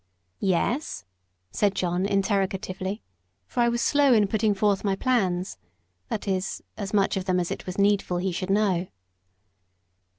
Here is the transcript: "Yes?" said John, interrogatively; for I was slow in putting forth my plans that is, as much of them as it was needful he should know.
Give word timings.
"Yes?" 0.39 1.05
said 1.51 1.75
John, 1.75 2.07
interrogatively; 2.07 3.03
for 3.45 3.59
I 3.59 3.69
was 3.69 3.83
slow 3.83 4.13
in 4.13 4.27
putting 4.27 4.55
forth 4.55 4.83
my 4.83 4.95
plans 4.95 5.59
that 6.07 6.27
is, 6.27 6.63
as 6.75 6.91
much 6.91 7.17
of 7.17 7.25
them 7.25 7.39
as 7.39 7.51
it 7.51 7.67
was 7.67 7.77
needful 7.77 8.17
he 8.17 8.31
should 8.31 8.49
know. 8.49 8.87